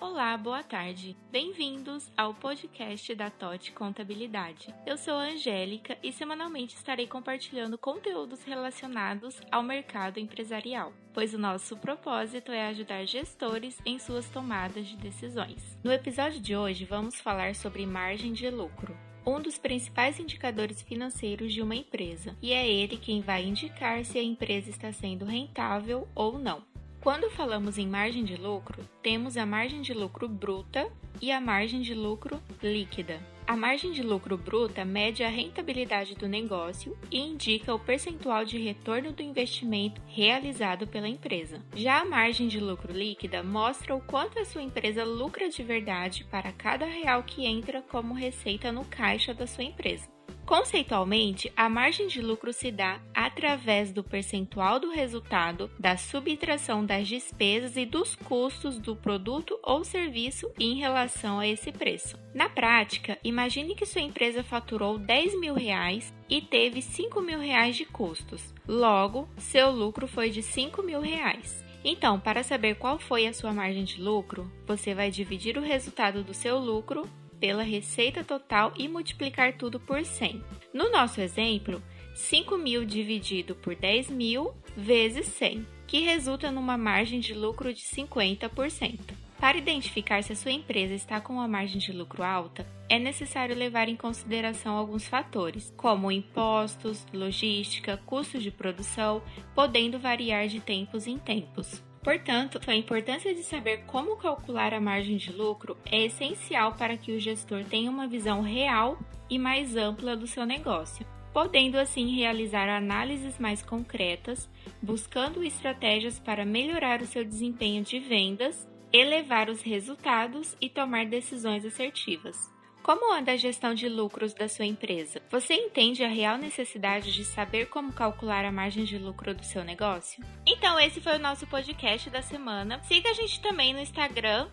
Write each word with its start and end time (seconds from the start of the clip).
Olá, 0.00 0.36
boa 0.36 0.62
tarde. 0.64 1.16
Bem-vindos 1.30 2.10
ao 2.16 2.34
podcast 2.34 3.14
da 3.14 3.30
TOT 3.30 3.72
Contabilidade. 3.72 4.74
Eu 4.84 4.96
sou 4.96 5.14
a 5.14 5.26
Angélica 5.26 5.96
e 6.02 6.12
semanalmente 6.12 6.74
estarei 6.74 7.06
compartilhando 7.06 7.78
conteúdos 7.78 8.42
relacionados 8.42 9.40
ao 9.52 9.62
mercado 9.62 10.18
empresarial, 10.18 10.92
pois 11.12 11.32
o 11.32 11.38
nosso 11.38 11.76
propósito 11.76 12.50
é 12.50 12.66
ajudar 12.68 13.04
gestores 13.06 13.78
em 13.86 13.98
suas 13.98 14.28
tomadas 14.28 14.86
de 14.86 14.96
decisões. 14.96 15.78
No 15.84 15.92
episódio 15.92 16.40
de 16.40 16.56
hoje, 16.56 16.84
vamos 16.84 17.20
falar 17.20 17.54
sobre 17.54 17.86
margem 17.86 18.32
de 18.32 18.50
lucro 18.50 18.96
um 19.26 19.40
dos 19.40 19.58
principais 19.58 20.18
indicadores 20.18 20.82
financeiros 20.82 21.52
de 21.52 21.62
uma 21.62 21.74
empresa, 21.74 22.36
e 22.42 22.52
é 22.52 22.68
ele 22.68 22.96
quem 22.96 23.20
vai 23.20 23.44
indicar 23.44 24.04
se 24.04 24.18
a 24.18 24.22
empresa 24.22 24.70
está 24.70 24.92
sendo 24.92 25.24
rentável 25.24 26.06
ou 26.14 26.38
não. 26.38 26.62
Quando 27.00 27.30
falamos 27.30 27.76
em 27.76 27.86
margem 27.86 28.24
de 28.24 28.36
lucro, 28.36 28.82
temos 29.02 29.36
a 29.36 29.44
margem 29.44 29.82
de 29.82 29.92
lucro 29.92 30.26
bruta 30.26 30.90
e 31.20 31.30
a 31.30 31.40
margem 31.40 31.82
de 31.82 31.94
lucro 31.94 32.40
líquida. 32.62 33.20
A 33.46 33.54
margem 33.54 33.92
de 33.92 34.02
lucro 34.02 34.38
bruta 34.38 34.86
mede 34.86 35.22
a 35.22 35.28
rentabilidade 35.28 36.14
do 36.14 36.26
negócio 36.26 36.96
e 37.10 37.18
indica 37.18 37.74
o 37.74 37.78
percentual 37.78 38.42
de 38.42 38.56
retorno 38.56 39.12
do 39.12 39.22
investimento 39.22 40.00
realizado 40.06 40.86
pela 40.86 41.06
empresa. 41.06 41.60
Já 41.76 42.00
a 42.00 42.04
margem 42.06 42.48
de 42.48 42.58
lucro 42.58 42.90
líquida 42.90 43.42
mostra 43.42 43.94
o 43.94 44.00
quanto 44.00 44.38
a 44.38 44.46
sua 44.46 44.62
empresa 44.62 45.04
lucra 45.04 45.50
de 45.50 45.62
verdade 45.62 46.24
para 46.24 46.52
cada 46.52 46.86
real 46.86 47.22
que 47.22 47.44
entra 47.44 47.82
como 47.82 48.14
receita 48.14 48.72
no 48.72 48.84
caixa 48.86 49.34
da 49.34 49.46
sua 49.46 49.64
empresa. 49.64 50.13
Conceitualmente, 50.46 51.50
a 51.56 51.70
margem 51.70 52.06
de 52.06 52.20
lucro 52.20 52.52
se 52.52 52.70
dá 52.70 53.00
através 53.14 53.90
do 53.90 54.04
percentual 54.04 54.78
do 54.78 54.90
resultado 54.90 55.70
da 55.78 55.96
subtração 55.96 56.84
das 56.84 57.08
despesas 57.08 57.76
e 57.76 57.86
dos 57.86 58.14
custos 58.14 58.78
do 58.78 58.94
produto 58.94 59.58
ou 59.62 59.82
serviço 59.84 60.52
em 60.58 60.74
relação 60.74 61.38
a 61.38 61.48
esse 61.48 61.72
preço. 61.72 62.18
Na 62.34 62.48
prática, 62.48 63.18
imagine 63.24 63.74
que 63.74 63.86
sua 63.86 64.02
empresa 64.02 64.44
faturou 64.44 64.98
10 64.98 65.40
mil 65.40 65.54
reais 65.54 66.12
e 66.28 66.42
teve 66.42 66.82
5 66.82 67.22
mil 67.22 67.38
reais 67.38 67.74
de 67.74 67.86
custos. 67.86 68.52
Logo, 68.68 69.26
seu 69.38 69.70
lucro 69.70 70.06
foi 70.06 70.28
de 70.28 70.42
5 70.42 70.82
mil 70.82 71.00
reais. 71.00 71.64
Então, 71.82 72.18
para 72.18 72.42
saber 72.42 72.76
qual 72.76 72.98
foi 72.98 73.26
a 73.26 73.32
sua 73.32 73.52
margem 73.52 73.84
de 73.84 74.00
lucro, 74.00 74.50
você 74.66 74.94
vai 74.94 75.10
dividir 75.10 75.56
o 75.58 75.62
resultado 75.62 76.22
do 76.22 76.32
seu 76.32 76.58
lucro 76.58 77.08
pela 77.44 77.62
receita 77.62 78.24
total 78.24 78.72
e 78.74 78.88
multiplicar 78.88 79.58
tudo 79.58 79.78
por 79.78 80.02
100. 80.02 80.42
No 80.72 80.90
nosso 80.90 81.20
exemplo, 81.20 81.82
5 82.14 82.56
mil 82.56 82.86
dividido 82.86 83.54
por 83.54 83.76
10 83.76 84.08
mil 84.08 84.54
vezes 84.74 85.26
100, 85.26 85.66
que 85.86 86.00
resulta 86.00 86.50
numa 86.50 86.78
margem 86.78 87.20
de 87.20 87.34
lucro 87.34 87.70
de 87.74 87.82
50%. 87.82 88.98
Para 89.38 89.58
identificar 89.58 90.22
se 90.22 90.32
a 90.32 90.36
sua 90.36 90.52
empresa 90.52 90.94
está 90.94 91.20
com 91.20 91.34
uma 91.34 91.46
margem 91.46 91.76
de 91.76 91.92
lucro 91.92 92.22
alta, 92.22 92.66
é 92.88 92.98
necessário 92.98 93.54
levar 93.54 93.90
em 93.90 93.96
consideração 93.96 94.74
alguns 94.74 95.06
fatores, 95.06 95.70
como 95.76 96.10
impostos, 96.10 97.06
logística, 97.12 97.98
custos 98.06 98.42
de 98.42 98.50
produção, 98.50 99.22
podendo 99.54 99.98
variar 99.98 100.48
de 100.48 100.60
tempos 100.60 101.06
em 101.06 101.18
tempos. 101.18 101.84
Portanto, 102.04 102.60
a 102.66 102.76
importância 102.76 103.34
de 103.34 103.42
saber 103.42 103.84
como 103.86 104.18
calcular 104.18 104.74
a 104.74 104.80
margem 104.80 105.16
de 105.16 105.32
lucro 105.32 105.74
é 105.90 106.04
essencial 106.04 106.74
para 106.74 106.98
que 106.98 107.12
o 107.12 107.18
gestor 107.18 107.64
tenha 107.64 107.90
uma 107.90 108.06
visão 108.06 108.42
real 108.42 108.98
e 109.30 109.38
mais 109.38 109.74
ampla 109.74 110.14
do 110.14 110.26
seu 110.26 110.44
negócio, 110.44 111.06
podendo 111.32 111.78
assim 111.78 112.14
realizar 112.14 112.68
análises 112.68 113.38
mais 113.38 113.62
concretas, 113.62 114.50
buscando 114.82 115.42
estratégias 115.42 116.20
para 116.20 116.44
melhorar 116.44 117.00
o 117.00 117.06
seu 117.06 117.24
desempenho 117.24 117.82
de 117.82 117.98
vendas, 117.98 118.68
elevar 118.92 119.48
os 119.48 119.62
resultados 119.62 120.54
e 120.60 120.68
tomar 120.68 121.06
decisões 121.06 121.64
assertivas. 121.64 122.53
Como 122.84 123.12
anda 123.14 123.32
a 123.32 123.36
gestão 123.36 123.74
de 123.74 123.88
lucros 123.88 124.34
da 124.34 124.46
sua 124.46 124.66
empresa? 124.66 125.22
Você 125.30 125.54
entende 125.54 126.04
a 126.04 126.08
real 126.08 126.36
necessidade 126.36 127.14
de 127.14 127.24
saber 127.24 127.70
como 127.70 127.94
calcular 127.94 128.44
a 128.44 128.52
margem 128.52 128.84
de 128.84 128.98
lucro 128.98 129.34
do 129.34 129.42
seu 129.42 129.64
negócio? 129.64 130.22
Então, 130.46 130.78
esse 130.78 131.00
foi 131.00 131.16
o 131.16 131.18
nosso 131.18 131.46
podcast 131.46 132.10
da 132.10 132.20
semana. 132.20 132.82
Siga 132.82 133.08
a 133.08 133.14
gente 133.14 133.40
também 133.40 133.72
no 133.72 133.80
Instagram, 133.80 134.50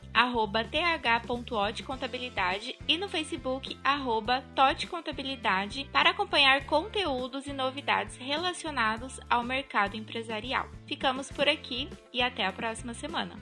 th.odcontabilidade 0.71 2.79
e 2.87 2.97
no 2.97 3.09
Facebook, 3.09 3.77
@totcontabilidade 4.55 5.89
para 5.91 6.11
acompanhar 6.11 6.65
conteúdos 6.65 7.47
e 7.47 7.51
novidades 7.51 8.15
relacionados 8.15 9.19
ao 9.29 9.43
mercado 9.43 9.97
empresarial. 9.97 10.69
Ficamos 10.85 11.29
por 11.29 11.49
aqui 11.49 11.89
e 12.13 12.21
até 12.21 12.45
a 12.45 12.53
próxima 12.53 12.93
semana. 12.93 13.37